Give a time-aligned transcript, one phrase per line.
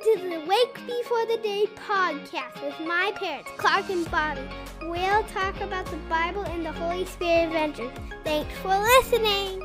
[0.00, 4.48] to the Wake Before the Day podcast with my parents, Clark and Bobbie.
[4.82, 7.90] We'll talk about the Bible and the Holy Spirit adventures.
[8.22, 9.60] Thanks for listening.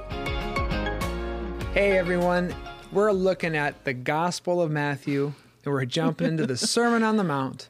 [1.75, 2.55] Hey everyone,
[2.91, 5.33] we're looking at the Gospel of Matthew,
[5.65, 7.69] and we're jumping into the Sermon on the Mount.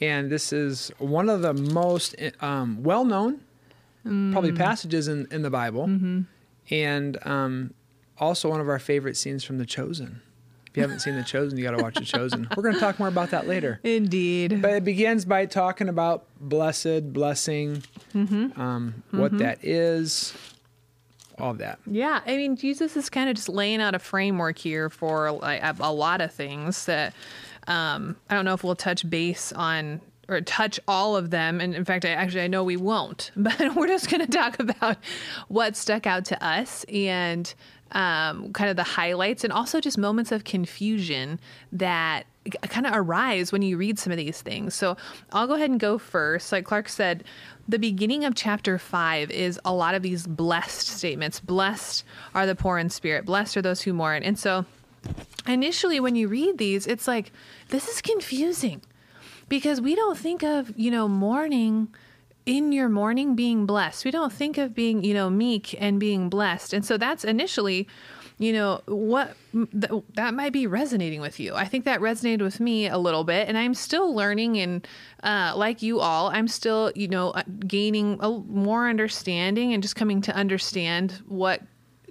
[0.00, 3.40] And this is one of the most um, well known,
[4.02, 5.84] probably passages in, in the Bible,
[6.70, 7.74] and um,
[8.16, 10.22] also one of our favorite scenes from The Chosen.
[10.70, 12.48] If you haven't seen The Chosen, you got to watch The Chosen.
[12.56, 13.80] We're going to talk more about that later.
[13.82, 14.60] Indeed.
[14.60, 17.82] But it begins by talking about blessed, blessing,
[18.14, 20.34] um, what that is,
[21.38, 21.78] all of that.
[21.86, 25.62] Yeah, I mean, Jesus is kind of just laying out a framework here for like
[25.62, 27.14] a, a lot of things that
[27.66, 31.60] um, I don't know if we'll touch base on or touch all of them.
[31.60, 34.58] And in fact, I actually I know we won't, but we're just going to talk
[34.58, 34.98] about
[35.48, 37.52] what stuck out to us and
[37.92, 41.40] um, kind of the highlights and also just moments of confusion
[41.72, 42.26] that
[42.62, 44.74] kind of arise when you read some of these things.
[44.74, 44.96] So
[45.32, 46.52] I'll go ahead and go first.
[46.52, 47.24] Like Clark said,
[47.66, 51.40] the beginning of chapter five is a lot of these blessed statements.
[51.40, 54.22] Blessed are the poor in spirit, blessed are those who mourn.
[54.22, 54.66] And so
[55.46, 57.32] initially, when you read these, it's like,
[57.68, 58.82] this is confusing
[59.48, 61.88] because we don't think of, you know, mourning
[62.46, 64.04] in your mourning being blessed.
[64.04, 66.72] We don't think of being, you know, meek and being blessed.
[66.72, 67.86] And so that's initially,
[68.38, 71.54] you know, what th- that might be resonating with you.
[71.54, 74.56] I think that resonated with me a little bit, and I'm still learning.
[74.58, 74.88] And
[75.22, 79.96] uh, like you all, I'm still, you know, uh, gaining a, more understanding and just
[79.96, 81.60] coming to understand what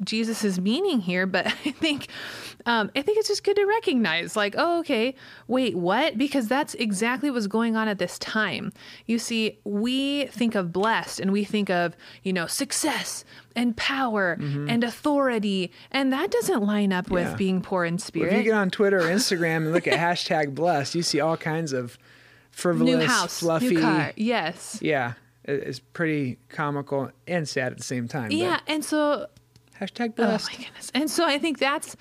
[0.04, 1.26] Jesus is meaning here.
[1.26, 2.08] But I think,
[2.66, 5.16] um, I think it's just good to recognize, like, oh, okay,
[5.48, 6.18] wait, what?
[6.18, 8.72] Because that's exactly what's going on at this time.
[9.06, 13.24] You see, we think of blessed, and we think of, you know, success
[13.56, 17.36] and power and authority, and that doesn't line up with Yeah.
[17.36, 18.32] being poor in spirit.
[18.34, 21.38] If you get on Twitter or Instagram and look at hashtag blessed, you see all
[21.38, 21.98] kinds of
[22.52, 23.70] frivolous, new house, fluffy.
[23.76, 24.78] new car, yes.
[24.82, 28.28] Yeah, it's pretty comical and sad at the same time.
[28.30, 29.28] but Yeah, and so
[29.80, 30.92] Hashtag Oh my goodness.
[30.94, 31.96] And so I think that's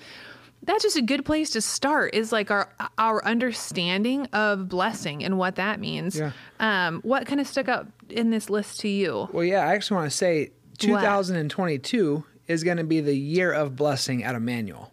[0.63, 5.37] that's just a good place to start is like our our understanding of blessing and
[5.37, 6.17] what that means.
[6.17, 6.31] Yeah.
[6.59, 9.29] Um what kind of stuck out in this list to you?
[9.31, 13.75] well, yeah, I actually want to say 2022 is going to be the year of
[13.75, 14.91] blessing at Emmanuel.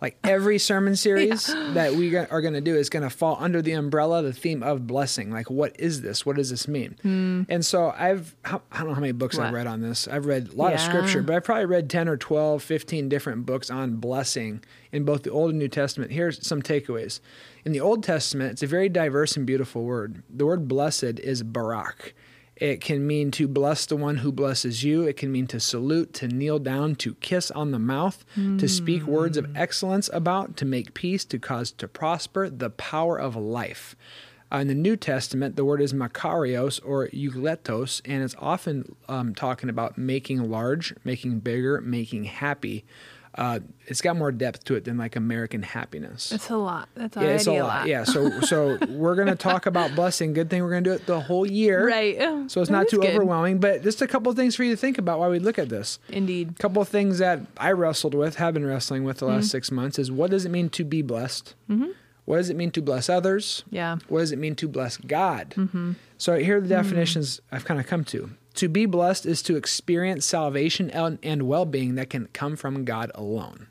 [0.00, 3.60] Like every sermon series that we are going to do is going to fall under
[3.60, 5.30] the umbrella, the theme of blessing.
[5.32, 6.24] Like, what is this?
[6.24, 7.46] What does this mean?
[7.48, 9.54] And so I've, I don't know how many books I've Hmm.
[9.56, 10.06] Read on this.
[10.06, 13.44] I've read a lot of scripture, but I've probably read 10 or 12, 15 different
[13.44, 16.12] books on blessing in both the Old and New Testament.
[16.12, 17.20] Here's some takeaways.
[17.64, 20.22] In the Old Testament, it's a very diverse and beautiful word.
[20.30, 22.14] The word blessed is barak.
[22.60, 25.02] It can mean to bless the one who blesses you.
[25.04, 28.24] It can mean to salute, to kneel down, to kiss on the mouth,
[28.58, 33.16] to speak words of excellence about, to make peace, to cause to prosper, the power
[33.16, 33.94] of life.
[34.50, 39.34] Uh, in the New Testament, the word is makarios or eulogetos, and it's often um,
[39.34, 42.84] talking about making large, making bigger, making happy.
[43.34, 46.30] Uh, it's got more depth to it than like American happiness.
[46.30, 46.88] That's a lot.
[46.94, 47.86] That's yeah, already it's a lot.
[47.86, 50.32] Yeah, so so we're gonna talk about blessing.
[50.32, 52.18] Good thing we're gonna do it the whole year, Right.
[52.50, 53.10] So it's That not too good.
[53.14, 53.58] overwhelming.
[53.60, 55.68] But just a couple of things for you to think about while we look at
[55.68, 55.98] this.
[56.08, 56.50] Indeed.
[56.50, 59.48] A couple of things that I wrestled with, have been wrestling with the last Mm-hmm.
[59.50, 61.54] six months, is what does it mean to be blessed?
[62.24, 63.62] What does it mean to bless others?
[63.70, 63.96] Yeah.
[64.08, 65.54] What does it mean to bless God?
[65.56, 65.92] Mm-hmm.
[66.18, 68.30] So here are the definitions I've kind of come to.
[68.58, 73.12] To be blessed is to experience salvation and, well being that can come from God
[73.14, 73.68] alone.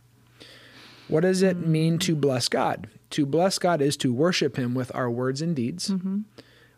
[1.10, 1.66] What does it mm.
[1.66, 2.88] mean to bless God?
[3.10, 5.90] To bless God is to worship Him with our words and deeds.
[5.90, 6.20] Mm-hmm.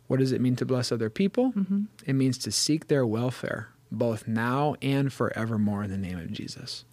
[0.07, 1.51] What does it mean to bless other people?
[1.51, 1.83] Mm-hmm.
[2.03, 6.85] It means to seek their welfare, both now and forevermore, in the name of Jesus.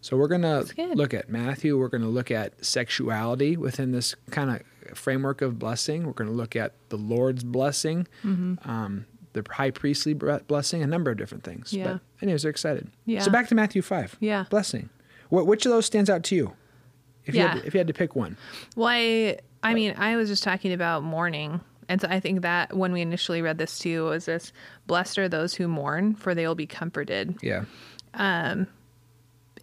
[0.00, 0.64] So we're going to
[0.94, 1.76] look at Matthew.
[1.76, 6.06] We're going to look at sexuality within this kind of framework of blessing.
[6.06, 8.68] We're going to look at the Lord's blessing, mm-hmm.
[8.70, 11.72] um, the high priestly blessing, a number of different things.
[11.72, 11.84] Yeah.
[11.84, 12.88] But anyways, they're excited.
[13.06, 13.20] Yeah.
[13.20, 14.16] So back to Matthew 5.
[14.20, 14.44] Yeah.
[14.50, 14.90] Blessing.
[15.28, 16.52] Wh- which of those stands out to you?
[17.24, 17.60] If, you had Yeah.
[17.62, 18.36] to, if you had to pick one.
[18.76, 21.60] Well, I, I mean, I was just talking about mourning.
[21.88, 24.52] And so I think that when we initially read this too, was this
[24.86, 27.36] blessed are those who mourn, for they will be comforted.
[27.42, 27.64] Yeah.
[28.14, 28.66] Um,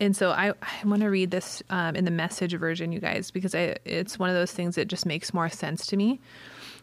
[0.01, 3.31] and so I, I want to read this um, in the message version, you guys,
[3.31, 6.19] because I, it's one of those things that just makes more sense to me.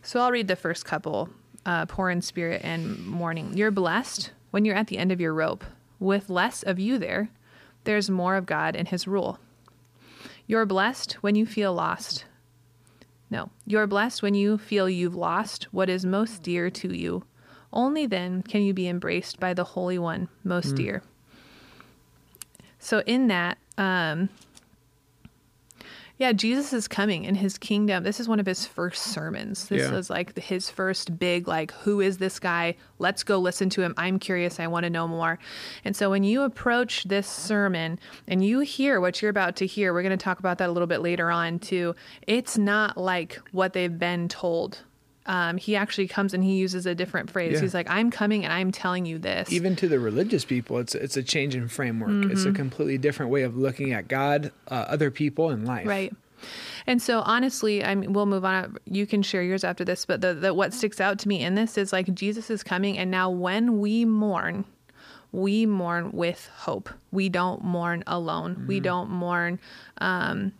[0.03, 1.31] So I'll read the first couple
[1.67, 3.57] uh, poor in spirit and mourning.
[3.57, 5.65] You're blessed when you're at the end of your rope.
[5.99, 7.29] With less of you there,
[7.85, 9.39] there's more of God and His rule.
[10.47, 12.25] You're blessed when you feel lost.
[13.29, 17.25] No, you're blessed when you feel you've lost what is most dear to you.
[17.73, 21.03] Only then can you be embraced by the Holy One most dear.
[22.79, 24.29] So in that, um,
[26.19, 28.03] yeah, Jesus is coming in his kingdom.
[28.05, 29.69] This is one of his first sermons.
[29.69, 29.97] This Yeah.
[29.99, 32.77] is like his first big, like, who is this guy?
[32.99, 33.93] Let's go listen to him.
[33.97, 34.59] I'm curious.
[34.59, 35.39] I want to know more.
[35.85, 39.93] And so when you approach this sermon and you hear what you're about to hear,
[39.93, 41.95] we're going to talk about that a little bit later on too.
[42.27, 44.79] It's not like what they've been told.
[45.27, 47.55] Um, he actually comes and he uses a different phrase.
[47.55, 47.61] Yeah.
[47.61, 49.53] He's like, I'm coming and I'm telling you this.
[49.53, 52.31] Even to the religious people, it's it's a change in framework.
[52.31, 52.57] It's a Mm-hmm.
[52.57, 55.87] completely different way of looking at God, uh, other people, and life.
[55.87, 56.13] Right.
[56.87, 58.77] And so honestly, I mean, we'll move on.
[58.85, 61.55] You can share yours after this, but the, the what sticks out to me in
[61.57, 64.65] this is like Jesus is coming, and now when we mourn,
[65.33, 66.89] we mourn with hope.
[67.11, 68.67] We don't mourn alone.
[68.69, 69.59] We don't mourn.
[69.99, 70.53] Um,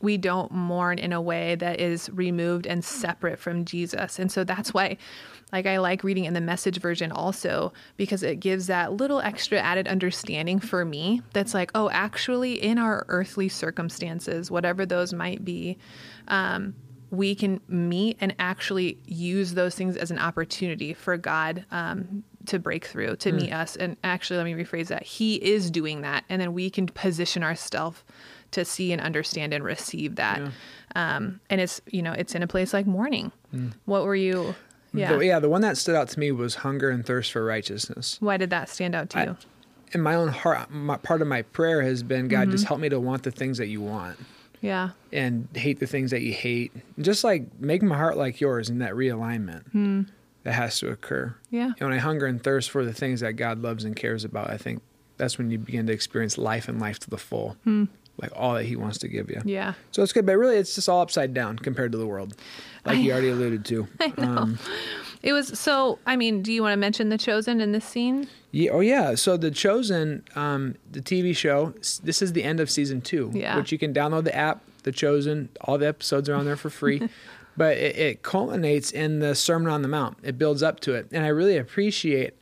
[0.00, 4.18] we don't mourn in a way that is removed and separate from Jesus.
[4.18, 4.98] And so that's why
[5.52, 9.58] like I like reading in the message version also because it gives that little extra
[9.58, 15.44] added understanding for me that's like, oh, actually in our earthly circumstances, whatever those might
[15.44, 15.78] be,
[16.28, 16.74] um,
[17.10, 22.58] we can meet and actually use those things as an opportunity for God um, to
[22.58, 23.76] break through, to meet us.
[23.76, 25.04] And actually, let me rephrase that.
[25.04, 26.24] He is doing that.
[26.28, 28.02] And then we can position ourselves
[28.52, 30.40] to see and understand and receive that.
[30.94, 33.32] Um, and it's, you know, it's in a place like mourning.
[33.84, 34.54] What were you?
[34.94, 35.14] Yeah.
[35.16, 38.16] The, yeah, the one that stood out to me was hunger and thirst for righteousness.
[38.20, 39.36] Why did that stand out to I- you?
[39.92, 42.50] In my own heart, my, part of my prayer has been, God, Mm-hmm.
[42.50, 44.18] just help me to want the things that you want
[44.60, 44.90] yeah.
[45.12, 46.72] and hate the things that you hate.
[46.98, 50.08] Just like make my heart like yours in that realignment
[50.42, 51.34] that has to occur.
[51.50, 51.56] Hmm.
[51.56, 51.64] Yeah.
[51.78, 54.50] And when I hunger and thirst for the things that God loves and cares about,
[54.50, 54.82] I think
[55.18, 57.56] that's when you begin to experience life and life to the full,
[58.18, 59.40] like all that He wants to give you.
[59.44, 59.74] Yeah.
[59.90, 62.34] So it's good, but really, it's just all upside down compared to the world,
[62.84, 63.86] like you already alluded to.
[64.00, 64.36] I know.
[64.38, 64.58] Um,
[65.22, 68.28] It was so, I mean, do you want to mention The Chosen in this scene?
[68.52, 69.16] Yeah, oh yeah.
[69.16, 71.74] So the Chosen, um, the TV show.
[72.04, 73.56] This is the end of season two, Yeah.
[73.56, 74.62] which you can download the app.
[74.84, 77.08] The Chosen, all the episodes are on there for free,
[77.56, 80.18] but it, it culminates in the Sermon on the Mount.
[80.22, 82.34] It builds up to it, and I really appreciate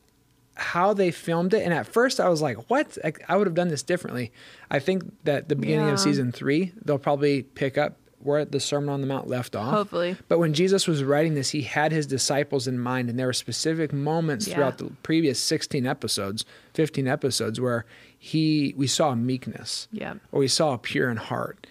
[0.55, 1.63] how they filmed it.
[1.65, 2.97] And at first, I was like, "What?
[3.05, 4.33] I, I would have done this differently."
[4.71, 5.93] I think that the beginning Yeah.
[5.95, 9.71] of season three, they'll probably pick up where the Sermon on the Mount left off.
[9.75, 10.17] Hopefully.
[10.29, 13.35] But when Jesus was writing this, he had his disciples in mind, and there were
[13.35, 14.55] specific moments Yeah.
[14.55, 17.85] throughout the previous 16 episodes, 15 episodes, where
[18.19, 20.15] he we saw meekness, Yeah.
[20.33, 21.67] or we saw a pure in heart,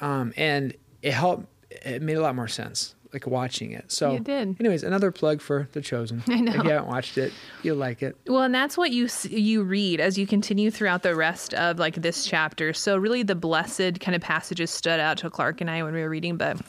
[0.00, 1.46] um, and it helped.
[1.70, 3.90] It made a lot more sense, like watching it.
[3.90, 4.56] So, you did.
[4.60, 6.22] anyways, another plug for The Chosen.
[6.28, 6.52] I know.
[6.52, 7.32] If you haven't watched it,
[7.62, 8.16] you'll like it.
[8.26, 11.96] Well, and that's what you you read as you continue throughout the rest of like
[11.96, 12.72] this chapter.
[12.72, 16.00] So really, the blessed kind of passages stood out to Clark and I when we
[16.02, 16.60] were reading, but.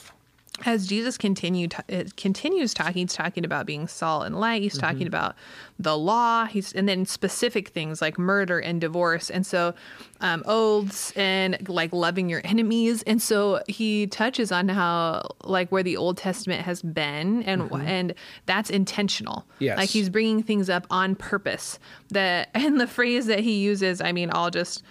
[0.66, 4.62] As Jesus continued, it uh, continues talking, he's talking about being salt and light.
[4.64, 5.08] He's talking mm-hmm.
[5.08, 5.36] about
[5.78, 6.46] the law.
[6.46, 9.76] He's and then specific things like murder and divorce, and so
[10.20, 13.04] um, oaths and like loving your enemies.
[13.04, 17.82] And so he touches on how like where the Old Testament has been, and mm-hmm.
[17.82, 18.14] and
[18.48, 19.46] that's intentional.
[19.60, 19.78] Yes.
[19.78, 21.78] like he's bringing things up on purpose.
[22.10, 24.84] That and the phrase that he uses, I mean, I'll just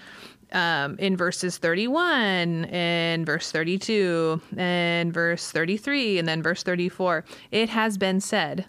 [0.53, 7.69] um, in verses 31 and verse 32 and verse 33 and then verse 34, it
[7.69, 8.67] has been said,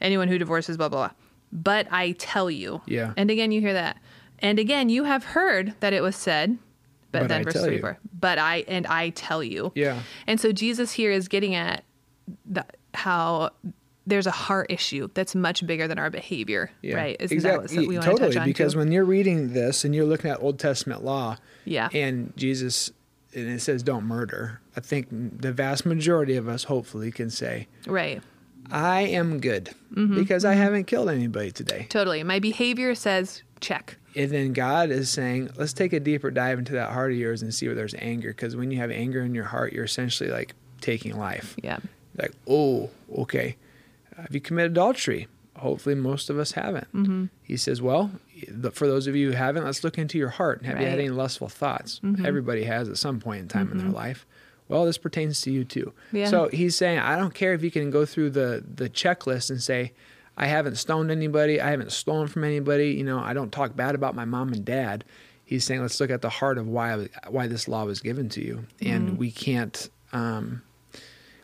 [0.00, 1.16] anyone who divorces, blah, blah, blah.
[1.52, 2.80] But I tell you.
[2.86, 3.12] Yeah.
[3.16, 3.98] And again, you hear that.
[4.38, 6.58] And again, you have heard that it was said,
[7.12, 7.80] but, But then I verse tell you.
[7.80, 9.70] 34, but I, and I tell you.
[9.74, 10.00] Yeah.
[10.26, 11.84] And so Jesus here is getting at
[12.46, 12.64] the,
[12.94, 13.50] how
[14.06, 17.16] there's a heart issue that's much bigger than our behavior, Yeah, right?
[17.20, 17.66] Isn't exactly.
[17.68, 18.78] that what we want totally, to because too?
[18.80, 21.88] when you're reading this and you're looking at Old Testament law, Yeah.
[21.92, 22.90] and Jesus,
[23.34, 24.60] and it says don't murder.
[24.76, 28.22] I think the vast majority of us, hopefully, can say, right.
[28.70, 31.86] I am good Mm-hmm, because I haven't killed anybody today.
[31.90, 32.22] Totally.
[32.22, 33.98] My behavior says check.
[34.16, 37.42] And then God is saying, let's take a deeper dive into that heart of yours
[37.42, 38.28] and see where there's anger.
[38.30, 41.54] Because when you have anger in your heart, you're essentially like taking life.
[41.62, 41.78] Yeah.
[42.16, 43.56] Like, oh, okay.
[44.16, 45.28] Have you committed adultery?
[45.56, 46.92] Hopefully, most of us haven't.
[46.94, 47.24] Mm-hmm.
[47.42, 48.10] He says, well,
[48.72, 50.64] for those of you who haven't, let's look into your heart.
[50.64, 52.00] Have you had any lustful thoughts?
[52.02, 52.24] Mm-hmm.
[52.26, 54.26] Everybody has at some point in time in their life.
[54.68, 55.92] Well, this pertains to you too.
[56.12, 56.26] Yeah.
[56.26, 59.62] So he's saying, I don't care if you can go through the the checklist and
[59.62, 59.92] say,
[60.36, 63.94] I haven't stoned anybody, I haven't stolen from anybody, you know, I don't talk bad
[63.94, 65.04] about my mom and dad.
[65.44, 68.40] He's saying, let's look at the heart of why why this law was given to
[68.42, 68.92] you, Mm-hmm.
[68.92, 69.90] and we can't.
[70.14, 70.62] Um,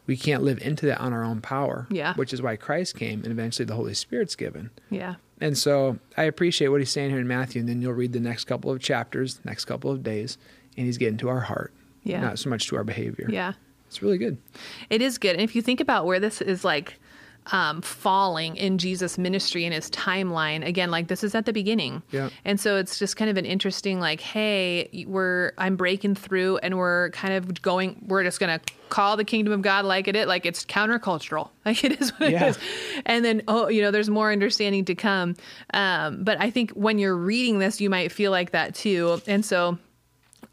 [0.08, 1.86] we can't live into that on our own power.
[1.90, 2.14] Yeah.
[2.14, 4.70] Which is why Christ came and eventually the Holy Spirit's given.
[4.90, 5.14] Yeah.
[5.40, 7.60] And so I appreciate what he's saying here in Matthew.
[7.60, 10.36] And then you'll read the next couple of chapters, next couple of days,
[10.76, 11.72] and he's getting to our heart,
[12.02, 12.20] Yeah.
[12.20, 13.28] not so much to our behavior.
[13.30, 13.52] Yeah.
[13.86, 14.38] It's really good.
[14.90, 15.32] It is good.
[15.32, 16.98] And if you think about where this is like
[17.52, 20.66] um, falling in Jesus' ministry and his timeline.
[20.66, 22.02] Again, like this is at the beginning.
[22.10, 22.28] Yeah.
[22.44, 26.76] And so it's just kind of an interesting, like, hey, we're I'm breaking through and
[26.76, 30.26] we're kind of going, we're just gonna call the kingdom of God like it is,
[30.26, 32.46] like it's countercultural, like it is what Yeah.
[32.46, 32.58] it is.
[33.06, 35.34] And then oh, you know, there's more understanding to come.
[35.74, 39.20] Um, but I think when you're reading this, you might feel like that too.
[39.26, 39.78] And so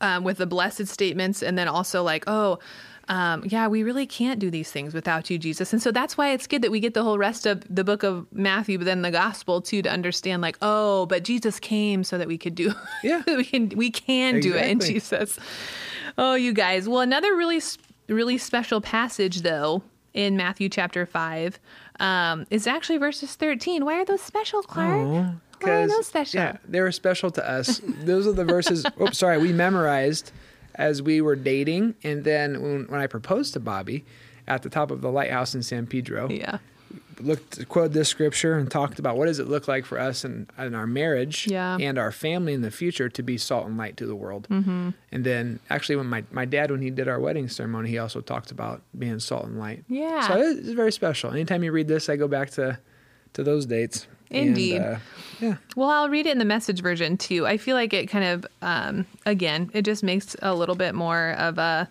[0.02, 2.60] um, with the blessed statements, and then also like, oh,
[3.08, 5.72] um, yeah, we really can't do these things without you, Jesus.
[5.74, 8.04] And so that's why it's good that we get the whole rest of the book
[8.04, 12.18] of Matthew, but then the gospel too, to understand like, oh, but Jesus came so
[12.18, 13.22] that we could do, Yeah.
[13.28, 14.94] we can we can do it in Exactly.
[14.94, 15.40] Jesus.
[16.18, 16.88] Oh, you guys.
[16.90, 17.62] Well, another really
[18.08, 19.84] really special passage though
[20.14, 21.60] in Matthew chapter five
[22.00, 23.86] um, is actually verses thirteen.
[23.86, 25.36] Why are those special, Clark?
[25.62, 26.40] Why are those special?
[26.40, 27.82] Yeah, they were special to us.
[27.84, 28.86] Those are the verses.
[29.02, 30.32] oops, sorry, we memorized
[30.76, 34.06] as we were dating, and then when, when I proposed to Bobbie
[34.48, 36.60] at the top of the lighthouse in San Pedro, Yeah.
[37.20, 40.52] looked quoted this scripture and talked about what does it look like for us and
[40.58, 41.78] in, our marriage Yeah.
[41.80, 44.48] and our family in the future to be salt and light to the world.
[44.50, 44.90] Mm-hmm.
[45.12, 48.20] And then actually, when my my dad when he did our wedding ceremony, he also
[48.22, 49.84] talked about being salt and light.
[49.88, 50.28] Yeah.
[50.28, 51.32] so it's very special.
[51.32, 52.78] Anytime you read this, I go back to
[53.34, 54.08] to those dates.
[54.36, 54.82] And, Indeed.
[54.82, 54.98] uh,
[55.40, 55.56] yeah.
[55.76, 57.46] Well, I'll read it in the message version too.
[57.46, 61.32] I feel like it kind of, um, again, it just makes a little bit more
[61.32, 61.90] of a,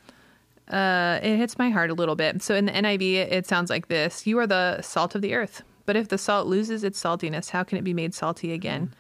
[0.69, 2.43] uh, it hits my heart a little bit.
[2.43, 5.35] So in the NIV, it, it sounds like this You are the salt of the
[5.35, 5.63] earth.
[5.87, 8.95] But if the salt loses its saltiness, how can it be made salty again?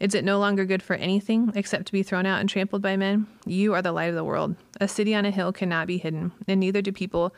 [0.00, 2.96] Is it no longer good for anything except to be thrown out and trampled by
[2.96, 3.26] men?
[3.46, 4.56] You are the light of the world.
[4.80, 7.34] A city on a hill cannot be hidden, and neither do people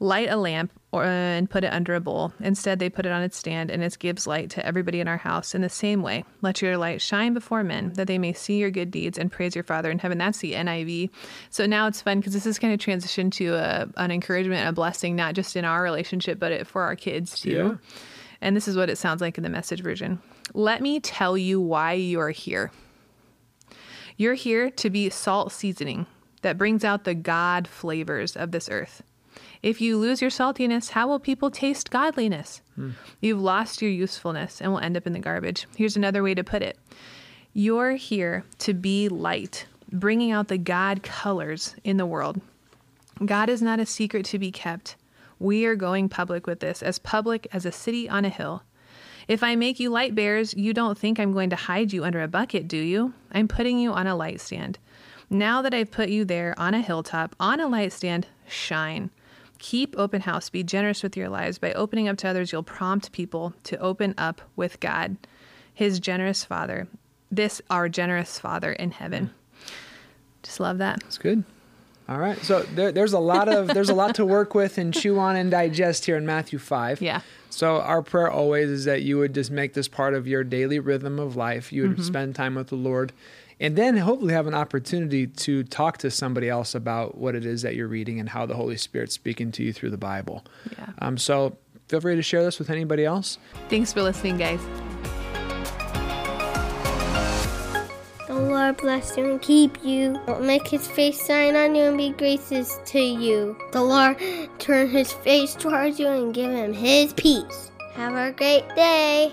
[0.00, 2.32] light a lamp or uh, and put it under a bowl.
[2.40, 5.16] Instead, they put it on its stand, and it gives light to everybody in our
[5.16, 5.54] house.
[5.54, 8.70] In the same way, let your light shine before men, that they may see your
[8.70, 10.18] good deeds and praise your Father in heaven.
[10.18, 11.10] That's the NIV.
[11.50, 14.72] So now it's fun because this is kind of transition to a, an encouragement, a
[14.72, 17.50] blessing, not just in our relationship, but it, for our kids too.
[17.50, 17.74] Yeah.
[18.40, 20.20] And this is what it sounds like in the message version.
[20.52, 22.70] Let me tell you why you're here.
[24.16, 26.06] You're here to be salt seasoning
[26.42, 29.02] that brings out the God flavors of this earth.
[29.62, 32.60] If you lose your saltiness, how will people taste godliness?
[33.20, 35.66] You've lost your usefulness and will end up in the garbage.
[35.76, 36.78] Here's another way to put it
[37.52, 42.40] You're here to be light, bringing out the God colors in the world.
[43.24, 44.96] God is not a secret to be kept.
[45.38, 48.62] We are going public with this, as public as a city on a hill.
[49.26, 52.22] If I make you light bearers, you don't think I'm going to hide you under
[52.22, 53.14] a bucket, do you?
[53.32, 54.78] I'm putting you on a light stand.
[55.30, 59.10] Now that I've put you there on a hilltop, on a light stand, shine.
[59.58, 60.50] Keep open house.
[60.50, 61.58] Be generous with your lives.
[61.58, 65.16] By opening up to others, you'll prompt people to open up with God,
[65.72, 66.86] His generous Father.
[67.30, 69.30] This, our generous Father in heaven.
[70.42, 71.02] Just love that.
[71.06, 71.44] It's good.
[72.08, 72.36] All right.
[72.42, 75.36] So there, there's a lot of there's a lot to work with and chew on
[75.36, 77.00] and digest here in Matthew five.
[77.00, 77.22] Yeah.
[77.48, 80.78] So our prayer always is that you would just make this part of your daily
[80.80, 81.72] rhythm of life.
[81.72, 82.02] You would Mm-hmm.
[82.02, 83.12] spend time with the Lord,
[83.60, 87.62] and then hopefully have an opportunity to talk to somebody else about what it is
[87.62, 90.44] that you're reading and how the Holy Spirit's speaking to you through the Bible.
[90.76, 90.86] Yeah.
[90.98, 91.56] Um, so
[91.88, 93.38] feel free to share this with anybody else.
[93.68, 94.60] Thanks for listening, guys.
[98.26, 100.18] The Lord bless you and keep you.
[100.40, 103.56] Make his face shine on you and be gracious to you.
[103.72, 104.18] The Lord
[104.58, 107.70] turn his face towards you and give him his peace.
[107.92, 109.32] Have a great day.